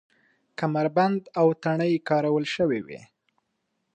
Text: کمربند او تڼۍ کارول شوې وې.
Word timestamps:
کمربند 0.59 1.21
او 1.39 1.47
تڼۍ 1.63 1.93
کارول 2.09 2.45
شوې 2.55 2.79
وې. 2.87 3.01